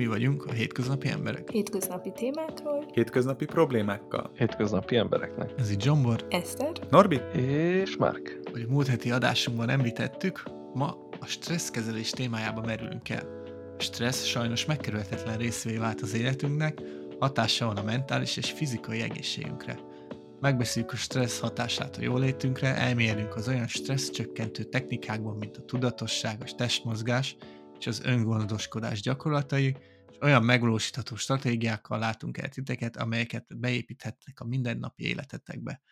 [0.00, 1.50] Mi vagyunk a hétköznapi emberek.
[1.50, 2.86] Hétköznapi témákról.
[2.92, 4.30] Hétköznapi problémákkal.
[4.34, 5.52] Hétköznapi embereknek.
[5.58, 6.72] Ez itt Zsombor, Eszter.
[6.90, 7.20] Norbi?
[7.32, 8.40] És Mark.
[8.52, 10.42] hogy a múlt heti adásunkban említettük,
[10.74, 13.42] ma a stresszkezelés témájába merülünk el.
[13.78, 16.80] A stressz sajnos megkerülhetetlen részévé vált az életünknek,
[17.18, 19.78] hatása van a mentális és fizikai egészségünkre.
[20.40, 26.36] Megbeszéljük a stressz hatását a jólétünkre, elmérünk az olyan stressz csökkentő technikákban, mint a tudatosság,
[26.40, 27.36] a testmozgás
[27.78, 29.76] és az öngondoskodás gyakorlatai,
[30.20, 35.82] olyan megvalósítható stratégiákkal látunk el titeket, amelyeket beépíthettek a mindennapi életetekbe.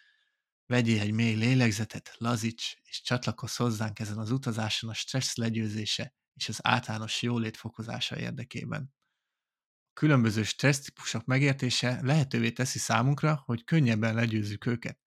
[0.67, 6.49] Vegyél egy mély lélegzetet, lazíts, és csatlakozz hozzánk ezen az utazáson a stressz legyőzése és
[6.49, 8.95] az általános jólét fokozása érdekében.
[9.87, 14.99] A különböző stressztípusok megértése lehetővé teszi számunkra, hogy könnyebben legyőzzük őket.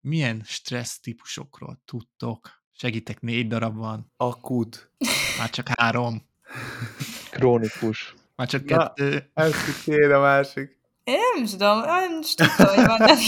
[0.00, 2.64] Milyen stressz típusokról tudtok?
[2.72, 4.92] Segítek, négy darab van, Akut.
[5.38, 6.28] már csak három,
[7.30, 8.14] Krónikus.
[8.38, 8.76] Már csak Na.
[8.76, 9.30] kettő.
[9.34, 9.52] Ez
[9.84, 10.76] kéne a másik.
[11.04, 13.18] Én nem tudom, nem is tudom, hogy vannak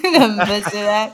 [0.00, 1.10] különbözőek.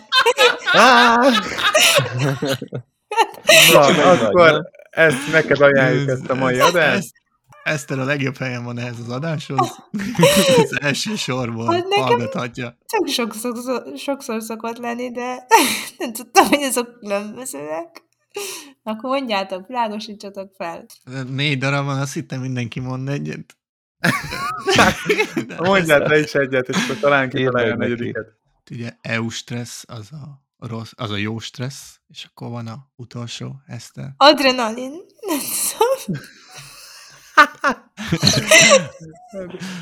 [3.73, 6.97] Van, akkor ezt neked ajánljuk ezt a mai adást.
[6.97, 7.19] Ezt-
[7.63, 9.77] Eszter a legjobb helyen van ehhez az adáshoz.
[10.57, 12.77] az első sorból Hát hallgathatja.
[12.87, 13.53] Csak sokszor,
[13.97, 15.47] sokszor szokott lenni, de
[15.99, 18.03] nem tudtam, hogy azok különbözőek.
[18.83, 20.87] Akkor mondjátok, világosítsatok fel.
[21.29, 23.57] Négy darab van, azt hittem mindenki mond egyet.
[25.59, 28.39] Mondjál te is egyet, és akkor talán kitalálja a negyediket.
[28.71, 33.55] Ugye EU stressz, az a, rossz, az a jó stressz, és akkor van a utolsó,
[33.67, 34.15] Eszter.
[34.17, 34.93] Adrenalin.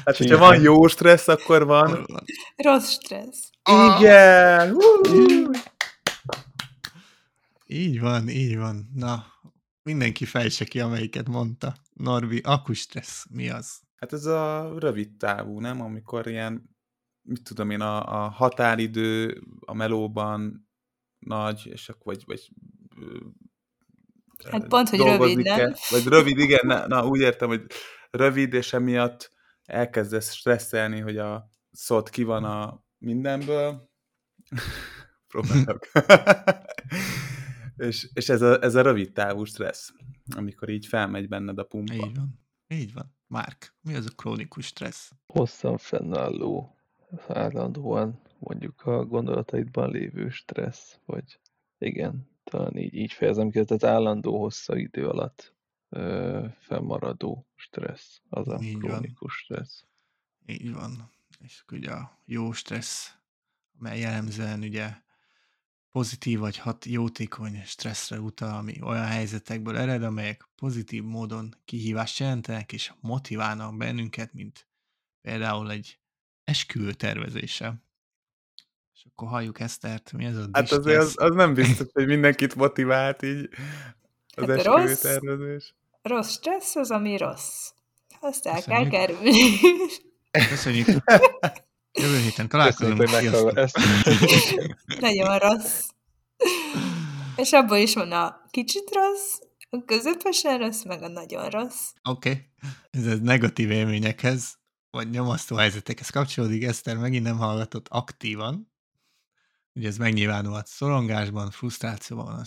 [0.05, 2.07] Hát, hogyha van jó stressz, akkor van...
[2.57, 3.51] Rossz stressz.
[3.99, 4.73] Igen!
[4.73, 5.51] Hú!
[7.71, 8.91] Így van, így van.
[8.95, 9.27] Na,
[9.83, 11.75] mindenki fejtse ki, amelyiket mondta.
[11.93, 13.81] Norbi, akustressz, mi az?
[13.97, 15.81] Hát ez a rövid távú, nem?
[15.81, 16.77] Amikor ilyen,
[17.23, 20.69] mit tudom én, a, a határidő a melóban
[21.19, 22.51] nagy, és akkor vagy, vagy
[24.51, 25.57] Hát pont, hogy rövid, nem?
[25.57, 25.75] kell.
[25.91, 27.67] Vagy rövid, igen, na, na, úgy értem, hogy
[28.11, 29.33] rövid, és emiatt
[29.65, 33.91] elkezdesz stresszelni, hogy a szót ki van a mindenből.
[35.29, 35.89] Próbálok.
[37.79, 39.93] és és ez, a, ez a rövid távú stressz,
[40.37, 41.95] amikor így felmegy benned a pumpa.
[41.95, 42.41] Így van.
[42.69, 43.17] Így van.
[43.27, 45.13] Márk, mi az a krónikus stressz?
[45.27, 46.77] Hosszan fennálló,
[47.29, 51.41] állandóan mondjuk a gondolataidban lévő stressz, vagy
[51.79, 55.55] igen, talán így, így fejezem ki, tehát állandó hossza idő alatt
[55.89, 58.91] ö, fennmaradó stressz, az a Így van.
[58.91, 59.85] krónikus stressz.
[60.47, 61.11] Így van.
[61.41, 63.15] És akkor ugye a jó stressz,
[63.79, 64.89] mely jellemzően ugye
[65.93, 72.73] pozitív vagy hat, jótékony stresszre utal, ami olyan helyzetekből ered, amelyek pozitív módon kihívást jelentenek
[72.73, 74.69] és motiválnak bennünket, mint
[75.21, 75.99] például egy
[76.45, 77.83] esküvő tervezése.
[78.95, 82.55] És akkor halljuk Esztert, mi ez a Hát azért az, az nem biztos, hogy mindenkit
[82.55, 83.49] motivált így
[84.35, 85.01] az Hát esküvő rossz.
[85.01, 85.75] tervezés.
[86.03, 87.71] Rossz stressz az, ami rossz.
[88.21, 88.91] Azt el kell Köszönjük.
[88.91, 89.59] kerülni.
[90.49, 90.87] Köszönjük!
[91.99, 92.99] Jövő héten találkozunk.
[92.99, 93.79] Köszönjük, ezt.
[95.01, 95.89] Nagyon rossz.
[97.37, 99.39] És abból is van a kicsit rossz,
[99.71, 101.91] a közepesen rossz, meg a nagyon rossz.
[102.09, 102.31] Oké.
[102.31, 102.45] Okay.
[102.91, 104.59] Ez, ez negatív élményekhez,
[104.91, 106.65] vagy nyomasztó helyzetekhez kapcsolódik.
[106.65, 108.73] Eszter megint nem hallgatott aktívan.
[109.75, 112.45] Ugye ez megnyilvánulhat szorongásban, frusztrációban,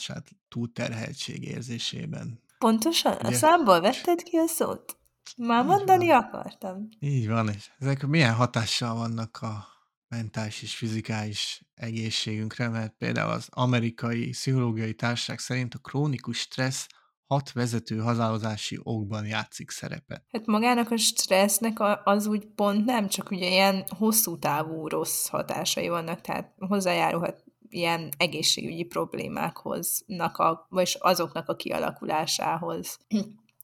[0.50, 2.41] túlterheltség érzésében.
[2.57, 3.13] Pontosan?
[3.13, 3.38] A Ugye?
[3.38, 5.00] számból vetted ki a szót?
[5.37, 6.17] Már mondani van.
[6.17, 6.89] akartam.
[6.99, 9.67] Így van, és ezek milyen hatással vannak a
[10.07, 16.87] mentális és fizikális egészségünkre, mert például az amerikai pszichológiai társaság szerint a krónikus stressz
[17.31, 20.23] hat vezető hazározási okban játszik szerepet.
[20.31, 25.88] Hát magának a stressznek az úgy pont nem, csak ugye ilyen hosszú távú rossz hatásai
[25.88, 32.97] vannak, tehát hozzájárulhat ilyen egészségügyi problémákhoz, a, vagy azoknak a kialakulásához.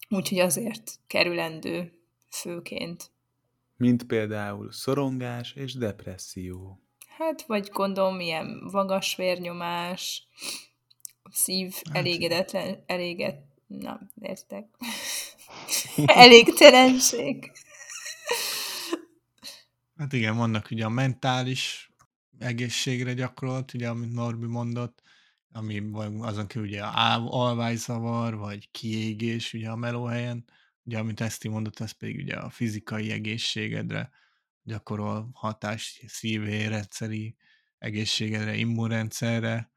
[0.10, 1.92] Úgyhogy azért kerülendő
[2.30, 3.12] főként.
[3.78, 6.82] Mint például szorongás és depresszió.
[7.08, 10.28] Hát, vagy gondolom, ilyen magas vérnyomás,
[11.32, 14.66] szív Hát- elégedetlen, eléget, na, értek.
[16.06, 17.52] Elégtelenség.
[19.98, 21.92] Hát igen, vannak ugye a mentális
[22.40, 25.02] egészségre gyakorolt, ugye, amit Norbi mondott,
[25.52, 25.90] ami
[26.20, 30.46] azon kívül ugye alvályzavar, vagy kiégés ugye a melóhelyen,
[30.84, 34.10] ugye amit Eszti mondott, ez pedig ugye a fizikai egészségedre
[34.64, 37.36] gyakorol hatás szívérendszeri
[37.78, 39.72] egészségedre, immunrendszerre,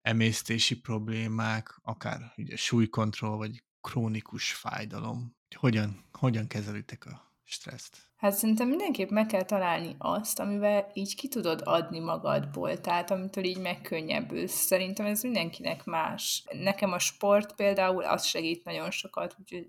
[0.00, 5.36] emésztési problémák, akár ugye súlykontroll, vagy krónikus fájdalom.
[5.54, 7.96] Hogyan, hogyan kezelitek a stresszt?
[8.16, 13.44] Hát szerintem mindenképp meg kell találni azt, amivel így ki tudod adni magadból, tehát amitől
[13.44, 14.52] így megkönnyebbülsz.
[14.52, 16.44] Szerintem ez mindenkinek más.
[16.50, 19.66] Nekem a sport például az segít nagyon sokat, úgyhogy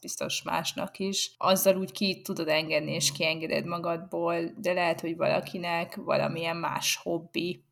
[0.00, 1.34] biztos másnak is.
[1.38, 7.64] Azzal úgy ki tudod engedni, és kiengeded magadból, de lehet, hogy valakinek valamilyen más hobbi,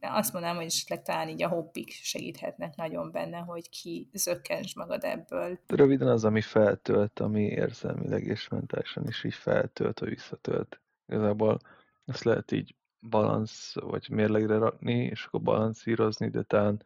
[0.00, 5.04] azt mondanám, hogy esetleg talán így a hobbik segíthetnek nagyon benne, hogy ki zökkens magad
[5.04, 5.58] ebből.
[5.66, 10.80] Röviden az, ami feltölt, ami érzelmileg és mentálisan is így feltölt, vagy visszatölt.
[11.06, 11.58] Igazából
[12.04, 16.82] ezt lehet így balansz, vagy mérlegre rakni, és akkor balanszírozni, de talán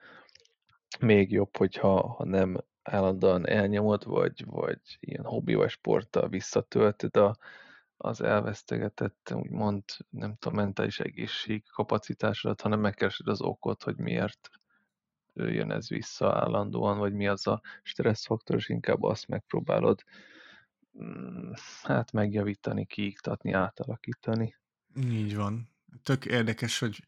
[1.01, 7.37] még jobb, hogyha ha nem állandóan elnyomod, vagy, vagy ilyen hobbi vagy sporttal visszatöltöd a,
[8.01, 14.51] az elvesztegetett, úgymond, nem tudom, mentális egészség kapacitásodat, hanem megkeresed az okot, hogy miért
[15.33, 20.03] jön ez vissza állandóan, vagy mi az a stresszfaktor, és inkább azt megpróbálod
[21.03, 21.51] mm,
[21.83, 24.57] hát megjavítani, kiiktatni, átalakítani.
[24.97, 25.71] Így van.
[26.03, 27.07] Tök érdekes, hogy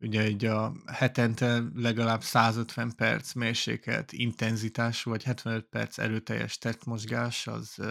[0.00, 7.82] ugye egy a hetente legalább 150 perc mérsékelt intenzitású, vagy 75 perc erőteljes tettmozgás, az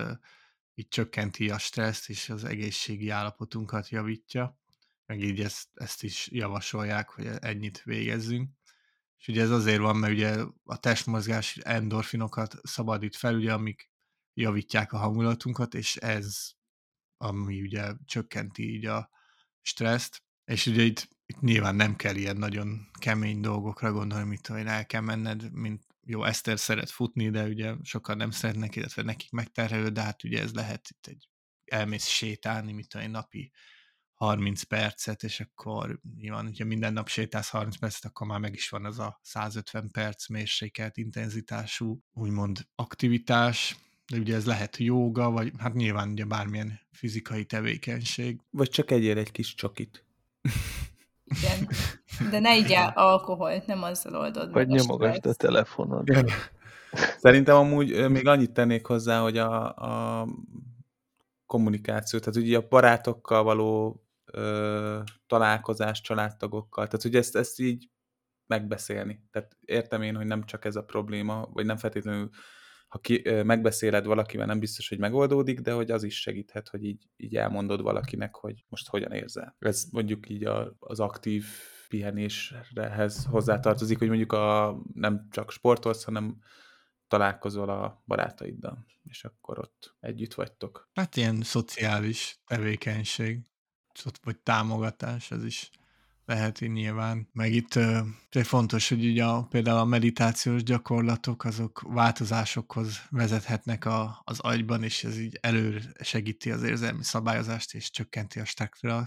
[0.80, 4.60] így csökkenti a stresszt, és az egészségi állapotunkat javítja.
[5.06, 8.50] Meg így ezt, ezt is javasolják, hogy ennyit végezzünk.
[9.18, 13.92] És ugye ez azért van, mert ugye a testmozgás endorfinokat szabadít fel, ugye, amik
[14.34, 16.52] javítják a hangulatunkat, és ez,
[17.18, 19.10] ami ugye csökkenti így a
[19.62, 20.24] stresszt.
[20.46, 24.86] És ugye itt, itt nyilván nem kell ilyen nagyon kemény dolgokra gondolni, mint hogy el
[24.86, 29.90] kell menned, mint jó, Eszter szeret futni, de ugye sokan nem szeretnek, illetve nekik megterhelő,
[29.90, 31.30] de hát ugye ez lehet itt egy
[31.66, 33.52] elmész sétálni, mint egy napi
[34.14, 38.70] 30 percet, és akkor nyilván, hogyha minden nap sétálsz 30 percet, akkor már meg is
[38.70, 43.76] van az a 150 perc mérsékelt intenzitású, úgymond aktivitás,
[44.08, 48.40] de ugye ez lehet jóga, vagy hát nyilván ugye bármilyen fizikai tevékenység.
[48.50, 50.06] Vagy csak egyél egy kis csokit.
[51.24, 51.70] Igen.
[52.32, 56.08] De ne igyál alkoholt, nem azzal oldod Vagy nyomogasd a telefonod.
[57.18, 60.28] Szerintem amúgy még annyit tennék hozzá, hogy a, a
[61.46, 67.90] kommunikáció, tehát ugye a barátokkal való ö, találkozás, családtagokkal, tehát ugye ezt, ezt így
[68.48, 69.24] megbeszélni.
[69.32, 72.30] Tehát értem én, hogy nem csak ez a probléma, vagy nem feltétlenül
[72.88, 77.08] ha ki, megbeszéled valakivel, nem biztos, hogy megoldódik, de hogy az is segíthet, hogy így,
[77.18, 79.56] így elmondod valakinek, hogy most hogyan érzel.
[79.60, 81.46] Ez mondjuk így a, az aktív
[81.88, 86.38] pihenéshez hozzátartozik, hogy mondjuk a, nem csak sportolsz, hanem
[87.08, 90.90] találkozol a barátaiddal, és akkor ott együtt vagytok.
[90.94, 93.42] Hát ilyen szociális tevékenység,
[94.24, 95.70] vagy támogatás, ez is
[96.28, 97.30] lehet így nyilván.
[97.34, 104.22] Meg itt uh, fontos, hogy ugye a, például a meditációs gyakorlatok azok változásokhoz vezethetnek a,
[104.24, 108.46] az agyban, és ez így elő segíti az érzelmi szabályozást, és csökkenti a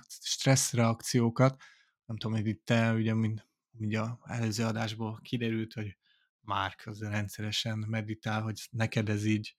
[0.09, 1.62] stressz reakciókat.
[2.11, 3.49] Nem tudom, hogy itt te, ugye, mint
[3.79, 5.99] ugye a előző adásból kiderült, hogy
[6.41, 9.57] Márk az rendszeresen meditál, hogy neked ez így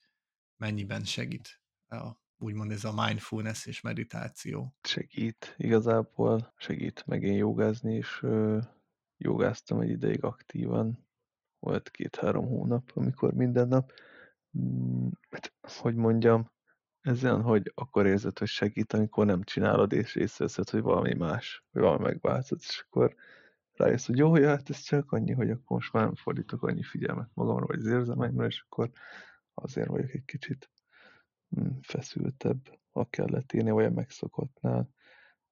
[0.57, 4.75] mennyiben segít a úgymond ez a mindfulness és meditáció.
[4.81, 8.59] Segít, igazából segít meg én jogázni, és ö,
[9.18, 11.07] jogáztam egy ideig aktívan.
[11.59, 13.92] Volt két-három hónap, amikor minden nap,
[14.57, 16.51] mm, hát, hogy mondjam,
[17.01, 21.64] ez olyan, hogy akkor érzed, hogy segít, amikor nem csinálod, és észreveszed, hogy valami más,
[21.71, 23.16] vagy valami megváltozott, és akkor
[23.73, 27.30] rájössz, hogy jó, hát ez csak annyi, hogy akkor most már nem fordítok annyi figyelmet
[27.33, 28.92] magamra, vagy az érzelmeimre, és akkor
[29.54, 30.69] azért vagyok egy kicsit
[31.59, 34.90] Mm, feszültebb a kelleténél, vagy a megszokottnál,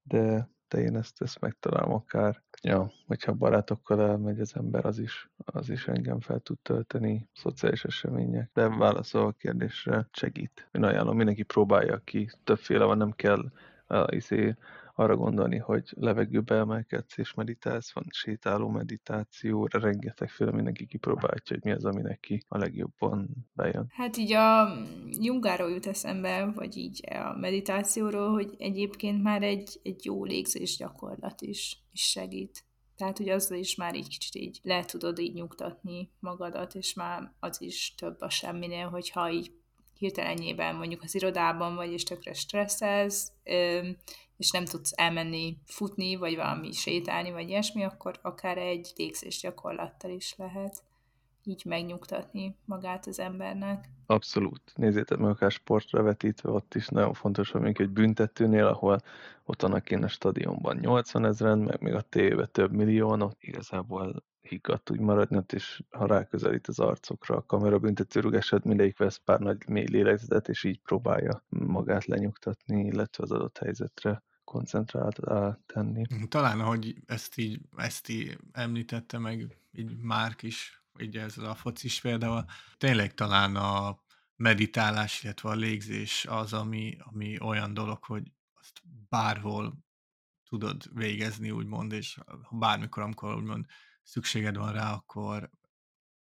[0.02, 2.42] de, de én ezt, ezt megtalálom akár.
[2.62, 7.84] Ja, hogyha barátokkal elmegy az ember, az is, az is engem fel tud tölteni, szociális
[7.84, 8.50] események.
[8.54, 10.70] De válaszol a kérdésre, segít.
[10.72, 13.52] Én ajánlom, mindenki próbálja ki, többféle van, nem kell
[13.88, 14.56] uh, izé,
[15.00, 21.72] arra gondolni, hogy levegőbe emelkedsz és meditálsz, van sétáló meditáció, rengetegféle mindenki kipróbálja, hogy mi
[21.72, 23.88] az, ami neki a legjobban bejön.
[23.90, 24.68] Hát így a
[25.10, 31.42] Jungáról jut eszembe, vagy így a meditációról, hogy egyébként már egy, egy jó légzés gyakorlat
[31.42, 32.64] is, is segít.
[32.96, 37.34] Tehát, hogy azzal is már így kicsit így le tudod így nyugtatni magadat, és már
[37.40, 39.52] az is több a semminél, hogyha így
[40.00, 43.32] hirtelenjében mondjuk az irodában vagy, és tökre stresszelsz,
[44.38, 50.12] és nem tudsz elmenni futni, vagy valami sétálni, vagy ilyesmi, akkor akár egy légzés gyakorlattal
[50.12, 50.84] is lehet
[51.44, 53.90] így megnyugtatni magát az embernek.
[54.06, 54.62] Abszolút.
[54.76, 59.02] Nézzétek meg akár sportra vetítve, ott is nagyon fontos, hogy egy büntetőnél, ahol
[59.46, 64.24] ott annak én a stadionban 80 ezeren, meg még a tévébe több millió, ott igazából
[64.50, 69.40] higgadt úgy maradni ott, és ha ráközelít az arcokra a kamera büntetőrugását, mindegyik vesz pár
[69.40, 75.20] nagy mély lélegzetet, és így próbálja magát lenyugtatni, illetve az adott helyzetre koncentrált
[75.66, 76.06] tenni.
[76.28, 82.02] Talán, ahogy ezt így, ezt így említette meg így Márk is, így ezzel a focis
[82.02, 82.46] például,
[82.78, 84.00] tényleg talán a
[84.36, 89.78] meditálás, illetve a légzés az, ami, ami olyan dolog, hogy azt bárhol
[90.50, 92.20] tudod végezni, úgymond, és
[92.52, 93.66] bármikor, amikor úgymond
[94.10, 95.50] szükséged van rá, akkor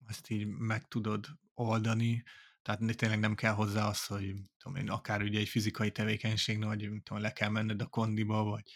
[0.05, 2.24] ezt így meg tudod oldani,
[2.62, 6.89] tehát tényleg nem kell hozzá az, hogy tudom én, akár ugye egy fizikai tevékenység, vagy
[7.03, 8.71] tudom, le kell menned a kondiba, vagy,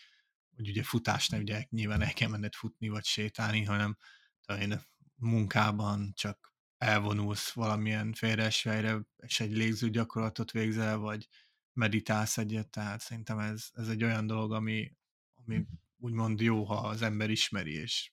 [0.56, 3.98] vagy ugye futásnál ugye nyilván el kell menned futni, vagy sétálni, hanem
[4.42, 4.82] tudom én,
[5.16, 11.28] munkában csak elvonulsz valamilyen félreesvejre, és egy légző gyakorlatot végzel, vagy
[11.74, 14.92] meditálsz egyet, tehát szerintem ez, ez egy olyan dolog, ami,
[15.34, 15.66] ami
[15.98, 18.13] úgymond jó, ha az ember ismeri, és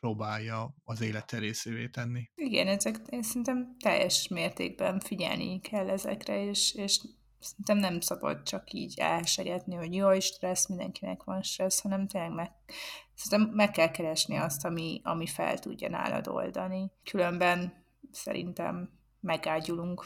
[0.00, 2.30] próbálja az élete részévé tenni.
[2.34, 7.00] Igen, ezek én szerintem teljes mértékben figyelni kell ezekre, és, és
[7.40, 12.50] szerintem nem szabad csak így elsegetni, hogy jaj, stressz, mindenkinek van stressz, hanem tényleg meg,
[13.14, 16.90] szerintem meg kell keresni azt, ami, ami fel tudja nálad oldani.
[17.04, 18.90] Különben szerintem
[19.20, 20.04] megágyulunk.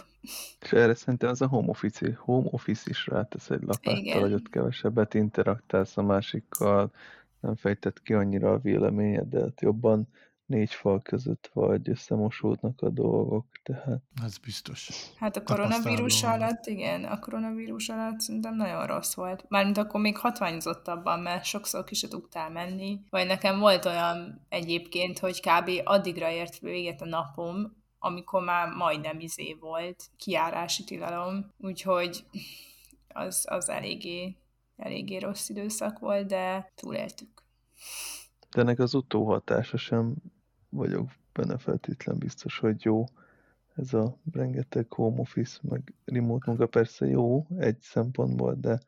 [0.61, 4.49] És erre szerintem az a home office, home office is rátesz egy lapáttal, hogy ott
[4.49, 6.93] kevesebbet interaktálsz a másikkal,
[7.45, 10.09] nem fejtett ki annyira a véleményedet, jobban
[10.47, 14.01] négy fal között vagy, összemosódnak a dolgok, tehát...
[14.25, 14.91] Ez biztos.
[15.17, 19.45] Hát a koronavírus alatt, igen, a koronavírus alatt szerintem nagyon rossz volt.
[19.49, 23.01] Mármint akkor még hatványozottabban, mert sokszor ki se tudtál menni.
[23.11, 25.71] Vagy nekem volt olyan egyébként, hogy kb.
[25.85, 32.25] addigra ért véget a napom, amikor már majdnem izé volt, kiárási tilalom, úgyhogy
[33.09, 34.37] az, az eléggé,
[34.77, 37.43] eléggé rossz időszak volt, de túléltük.
[38.51, 40.15] De ennek az utóhatása sem
[40.69, 43.05] vagyok benne feltétlen biztos, hogy jó.
[43.77, 48.81] Ez a rengeteg home office, meg remote munka persze jó egy szempontból, de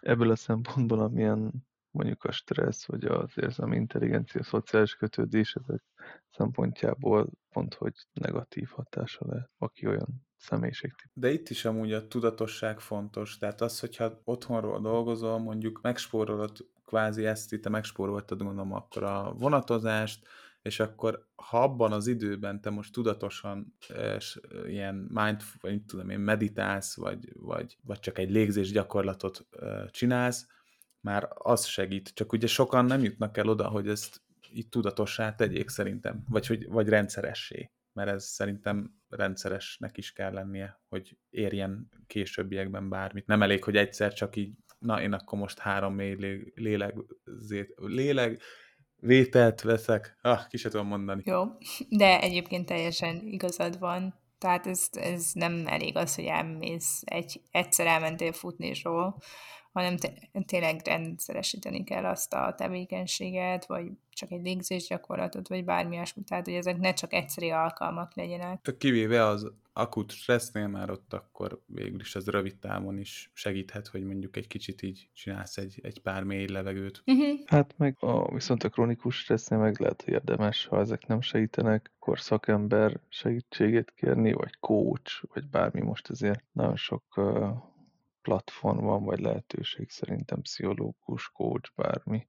[0.00, 1.52] ebből a szempontból, amilyen
[1.94, 5.82] mondjuk a stressz, vagy az érzelmi intelligencia, a szociális kötődés, ezek
[6.30, 11.10] szempontjából pont, hogy negatív hatása lehet, aki olyan személyiségtip.
[11.12, 17.26] De itt is amúgy a tudatosság fontos, tehát az, hogyha otthonról dolgozol, mondjuk megspórolod kvázi
[17.26, 20.26] ezt te megspóroltad, gondolom, akkor a vonatozást,
[20.62, 23.76] és akkor ha abban az időben te most tudatosan
[24.16, 29.46] és ilyen mind, vagy tudom én, meditálsz, vagy, vagy, vagy csak egy légzés gyakorlatot
[29.90, 30.46] csinálsz,
[31.04, 32.10] már az segít.
[32.14, 36.68] Csak ugye sokan nem jutnak el oda, hogy ezt így tudatossá tegyék szerintem, vagy, hogy,
[36.68, 43.26] vagy rendszeressé, mert ez szerintem rendszeresnek is kell lennie, hogy érjen későbbiekben bármit.
[43.26, 46.16] Nem elég, hogy egyszer csak így, na én akkor most három mély
[46.54, 46.94] léleg,
[47.76, 48.40] léleg
[48.96, 50.18] vételt veszek.
[50.22, 51.22] Ah, ki se tudom mondani.
[51.24, 51.44] Jó,
[51.88, 54.22] de egyébként teljesen igazad van.
[54.38, 58.84] Tehát ez, ez nem elég az, hogy elmész, egy, egyszer elmentél futni és
[59.74, 59.96] hanem
[60.46, 66.44] tényleg rendszeresíteni kell azt a tevékenységet, vagy csak egy légzés gyakorlatot, vagy bármi ilyesmi, tehát
[66.44, 68.74] hogy ezek ne csak egyszeri alkalmak legyenek.
[68.78, 74.04] Kivéve az akut stressznél már ott akkor végül is az rövid távon is segíthet, hogy
[74.04, 77.02] mondjuk egy kicsit így csinálsz egy, egy pár mély levegőt.
[77.06, 77.38] Uh-huh.
[77.46, 81.90] Hát meg a, viszont a kronikus stressznél meg lehet, hogy érdemes, ha ezek nem segítenek,
[81.98, 87.48] akkor szakember segítségét kérni, vagy coach, vagy bármi most azért nagyon sok uh,
[88.24, 92.28] platform van, vagy lehetőség szerintem pszichológus, coach, bármi,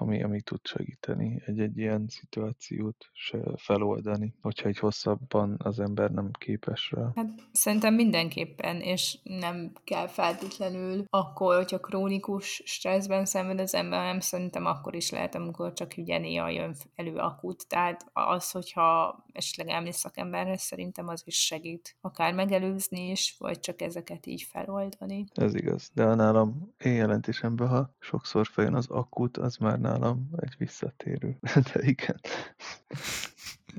[0.00, 6.30] ami, ami tud segíteni egy-egy ilyen szituációt se feloldani, hogyha egy hosszabban az ember nem
[6.38, 7.12] képes rá.
[7.14, 14.20] Hát szerintem mindenképpen, és nem kell feltétlenül akkor, hogyha krónikus stresszben szenved az ember, nem
[14.20, 17.68] szerintem akkor is lehet, amikor csak ugye néha jön elő akut.
[17.68, 21.96] Tehát az, hogyha esetleg elmész szakemberre, szerintem az is segít.
[22.00, 25.24] Akár megelőzni is, vagy csak ezeket így feloldani.
[25.34, 25.90] Ez igaz.
[25.94, 31.38] De nálam én jelentésemben, ha sokszor fejön az akut, az már nálam egy visszatérő.
[31.72, 32.20] De igen.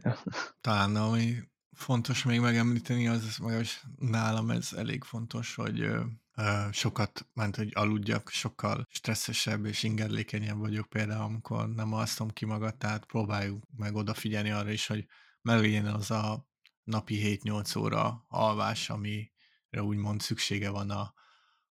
[0.04, 0.18] ja.
[0.62, 1.38] Talán ami
[1.72, 5.90] fontos még megemlíteni, az hogy nálam ez elég fontos, hogy
[6.72, 12.78] sokat, ment, hogy aludjak, sokkal stresszesebb és ingerlékenyebb vagyok például, amikor nem alszom ki magad,
[12.78, 15.06] tehát próbáljuk meg odafigyelni arra is, hogy
[15.42, 16.48] meglegyen az a
[16.84, 21.14] napi 7-8 óra alvás, amire úgymond szüksége van a,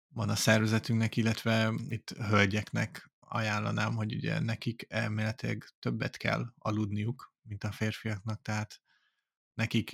[0.08, 7.64] van a szervezetünknek, illetve itt hölgyeknek ajánlanám, hogy ugye nekik elméletileg többet kell aludniuk, mint
[7.64, 8.80] a férfiaknak, tehát
[9.54, 9.90] nekik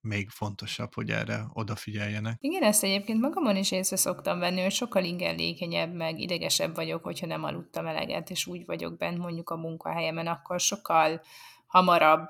[0.00, 2.36] még fontosabb, hogy erre odafigyeljenek.
[2.40, 7.26] Igen, ezt egyébként magamon is észre szoktam venni, hogy sokkal ingerlékenyebb, meg idegesebb vagyok, hogyha
[7.26, 11.20] nem aludtam eleget, és úgy vagyok bent mondjuk a munkahelyemen, akkor sokkal
[11.68, 12.28] hamarabb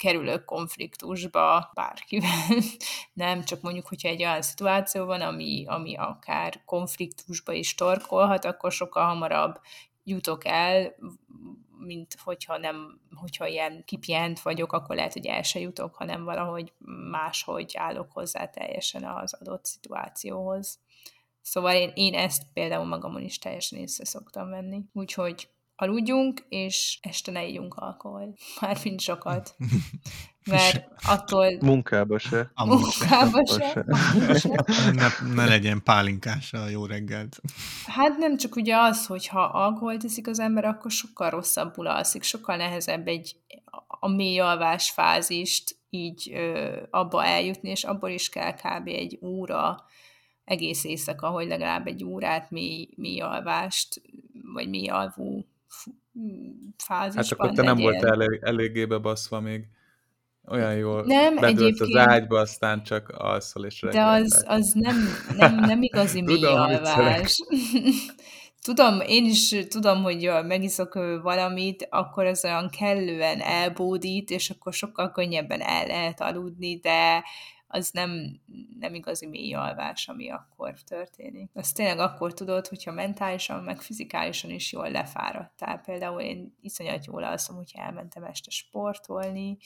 [0.00, 2.46] kerülök konfliktusba bárkivel.
[3.12, 8.72] Nem, csak mondjuk, hogyha egy olyan szituáció van, ami, ami akár konfliktusba is torkolhat, akkor
[8.72, 9.60] sokkal hamarabb
[10.04, 10.94] jutok el,
[11.78, 16.72] mint hogyha nem, hogyha ilyen kipjent vagyok, akkor lehet, hogy el se jutok, hanem valahogy
[17.10, 20.78] máshogy állok hozzá teljesen az adott szituációhoz.
[21.42, 24.82] Szóval én, én ezt például magamon is teljesen észre szoktam venni.
[24.92, 25.48] Úgyhogy
[25.80, 28.36] aludjunk, és este ne ígyunk alkohol.
[28.60, 29.54] Mármint sokat.
[30.44, 31.56] Mert attól...
[31.60, 32.50] Munkába se.
[32.54, 33.84] A munkába se.
[34.38, 34.64] se.
[34.92, 37.40] Ne, ne legyen pálinkás a jó reggelt.
[37.86, 42.22] Hát nem csak ugye az, hogy ha alkoholt iszik az ember, akkor sokkal rosszabbul alszik,
[42.22, 43.36] sokkal nehezebb egy
[43.86, 48.86] a mély alvás fázist így ö, abba eljutni, és abból is kell kb.
[48.86, 49.84] egy óra
[50.44, 54.02] egész éjszaka, hogy legalább egy órát mély, mély alvást,
[54.54, 55.44] vagy mély alvú
[56.76, 59.68] fázisban Hát akkor te nem voltál elég, eléggé bebaszva még.
[60.50, 64.96] Olyan jól nem, bedőlt az ágyba, aztán csak alszol és De az, az nem,
[65.36, 67.42] nem, nem igazi mély alvás.
[68.68, 75.10] tudom, én is tudom, hogy megiszok valamit, akkor az olyan kellően elbódít, és akkor sokkal
[75.10, 77.24] könnyebben el lehet aludni, de
[77.70, 78.40] az nem,
[78.78, 81.50] nem igazi mély alvás, ami akkor történik.
[81.54, 85.80] Azt tényleg akkor tudod, hogyha mentálisan, meg fizikálisan is jól lefáradtál.
[85.80, 89.58] Például én iszonyat jól alszom, hogyha elmentem este sportolni,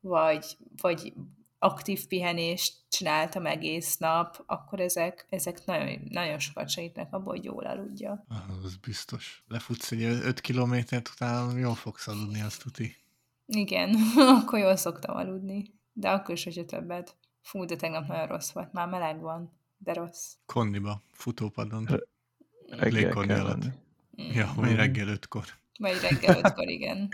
[0.00, 1.12] vagy, vagy
[1.58, 7.64] aktív pihenést csináltam egész nap, akkor ezek, ezek nagyon, nagyon sokat segítnek abból, hogy jól
[7.64, 8.24] aludja.
[8.28, 9.44] Ah, az biztos.
[9.48, 12.96] Lefutsz egy 5 kilométert, utána jól fogsz aludni, azt tuti.
[13.46, 13.94] Igen,
[14.40, 15.74] akkor jól szoktam aludni.
[15.98, 17.16] De akkor is, hogyha többet.
[17.42, 18.72] Fú, de tegnap nagyon rossz volt.
[18.72, 20.32] Már meleg van, de rossz.
[20.46, 21.88] Kondiba, futópadon.
[22.66, 23.64] Légkorni alatt.
[23.64, 24.30] Mm.
[24.32, 25.44] Ja, vagy reggel ötkor.
[25.78, 27.08] Vagy reggel ötkor, igen.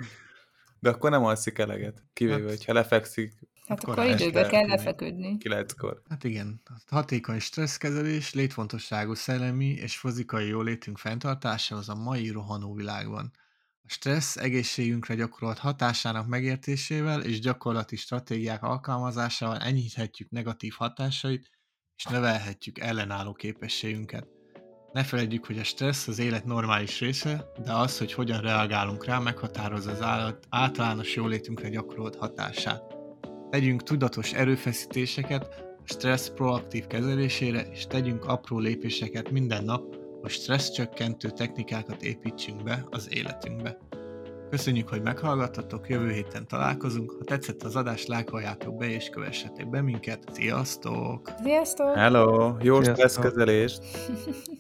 [0.79, 3.33] De akkor nem alszik eleget, kivéve, hát, hogyha lefekszik.
[3.67, 5.39] Hát akkor időbe kell lefeküdni.
[5.39, 6.03] Kilenckor.
[6.09, 13.33] Hát igen, hatékony stresszkezelés, létfontosságú szellemi és fizikai jólétünk fenntartása az a mai rohanó világban.
[13.93, 21.51] Stressz egészségünkre gyakorolt hatásának megértésével és gyakorlati stratégiák alkalmazásával enyhíthetjük negatív hatásait,
[21.97, 24.27] és növelhetjük ellenálló képességünket.
[24.93, 29.19] Ne feledjük, hogy a stressz az élet normális része, de az, hogy hogyan reagálunk rá,
[29.19, 32.83] meghatározza az állat, általános jólétünkre gyakorolt hatását.
[33.51, 41.31] Tegyünk tudatos erőfeszítéseket a stressz proaktív kezelésére, és tegyünk apró lépéseket minden nap, hogy stresszcsökkentő
[41.31, 43.79] technikákat építsünk be az életünkbe.
[44.51, 47.11] Köszönjük, hogy meghallgattatok, jövő héten találkozunk.
[47.11, 50.19] Ha tetszett az adás, lájkoljátok be és kövessetek be minket.
[50.33, 51.31] Sziasztok!
[51.43, 51.95] Sziasztok!
[51.95, 52.55] Hello!
[52.61, 53.83] Jó stresszkezelést!